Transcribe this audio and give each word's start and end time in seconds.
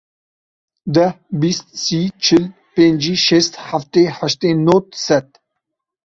Deh, 0.93 1.13
bîst, 1.39 1.65
sî, 1.83 2.01
çil, 2.23 2.45
pêncî, 2.75 3.15
şêst, 3.25 3.53
heftê, 3.67 4.03
heştê, 4.19 4.49
nod, 4.65 4.87
sed. 5.05 5.27